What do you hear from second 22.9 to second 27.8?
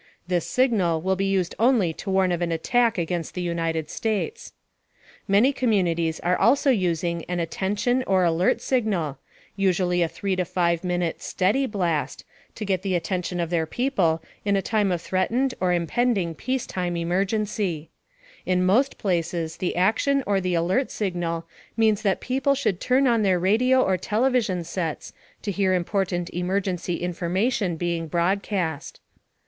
on their radio or television sets to hear important emergency information